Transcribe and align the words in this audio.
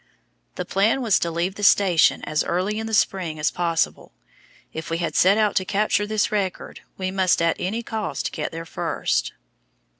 The 0.55 0.65
plan 0.65 1.03
was 1.03 1.19
to 1.19 1.29
leave 1.29 1.53
the 1.53 1.61
station 1.63 2.23
as 2.23 2.43
early 2.43 2.79
in 2.79 2.87
the 2.87 2.93
spring 2.95 3.37
as 3.37 3.51
possible. 3.51 4.13
If 4.73 4.89
we 4.89 4.97
had 4.97 5.15
set 5.15 5.37
out 5.37 5.55
to 5.57 5.63
capture 5.63 6.07
this 6.07 6.31
record, 6.31 6.81
we 6.97 7.11
must 7.11 7.39
at 7.39 7.55
any 7.59 7.83
cost 7.83 8.31
get 8.31 8.51
there 8.51 8.65
first. 8.65 9.33